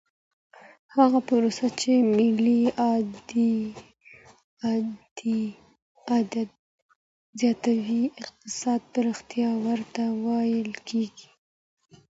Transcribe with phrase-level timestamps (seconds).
[0.95, 3.11] هغه پروسه چي ملي عايد
[7.39, 11.27] زياتوي اقتصادي پرمختيا ورته ويل کېږي.